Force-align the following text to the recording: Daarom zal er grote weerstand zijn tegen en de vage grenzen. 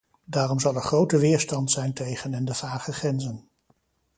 Daarom 0.25 0.59
zal 0.59 0.75
er 0.75 0.81
grote 0.81 1.17
weerstand 1.17 1.71
zijn 1.71 1.93
tegen 1.93 2.33
en 2.33 2.45
de 2.45 2.53
vage 2.53 2.93
grenzen. 2.93 3.49